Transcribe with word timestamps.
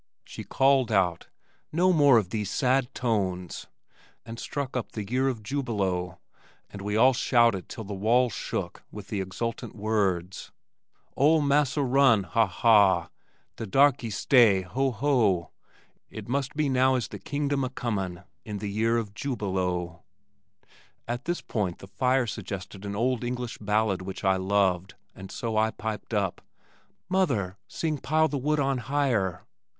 She 0.25 0.43
called 0.43 0.91
out, 0.91 1.27
"No 1.71 1.93
more 1.93 2.17
of 2.17 2.31
these 2.31 2.49
sad 2.49 2.91
tones," 2.95 3.67
and 4.25 4.39
struck 4.39 4.75
up 4.75 4.93
"The 4.93 5.07
Year 5.07 5.27
of 5.27 5.43
Jubilo," 5.43 6.17
and 6.71 6.81
we 6.81 6.97
all 6.97 7.13
shouted 7.13 7.69
till 7.69 7.83
the 7.83 7.93
walls 7.93 8.33
shook 8.33 8.81
with 8.89 9.09
the 9.09 9.21
exultant 9.21 9.75
words: 9.75 10.51
Ol' 11.15 11.41
massa 11.41 11.83
run 11.83 12.23
ha 12.23 12.47
ha! 12.47 13.11
De 13.57 13.67
darkies 13.67 14.17
stay, 14.17 14.63
ho 14.63 14.89
ho! 14.89 15.51
It 16.09 16.27
must 16.27 16.55
be 16.55 16.67
now 16.67 16.95
is 16.95 17.09
the 17.09 17.19
kingdom 17.19 17.63
a 17.63 17.69
comin' 17.69 18.23
In 18.43 18.57
the 18.57 18.71
year 18.71 18.97
of 18.97 19.13
Jubilo. 19.13 20.01
At 21.07 21.25
this 21.25 21.41
point 21.41 21.77
the 21.77 21.85
fire 21.85 22.25
suggested 22.25 22.85
an 22.85 22.95
old 22.95 23.23
English 23.23 23.59
ballad 23.59 24.01
which 24.01 24.23
I 24.23 24.37
loved, 24.37 24.95
and 25.13 25.31
so 25.31 25.55
I 25.57 25.69
piped 25.69 26.11
up, 26.11 26.41
"Mother, 27.07 27.55
sing, 27.67 27.99
'Pile 27.99 28.29
the 28.29 28.39
Wood 28.39 28.59
on 28.59 28.79
Higher!'" 28.79 29.45